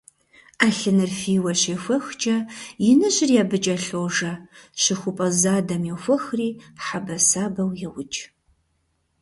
[0.59, 2.37] Ӏэлъыныр фийуэ щехуэхкӀэ
[2.89, 4.33] иныжьри абы кӀэлъожэ,
[4.81, 6.49] щыхупӏэ задэм йохуэхри
[6.85, 8.21] хьэбэсабэу еукӀ.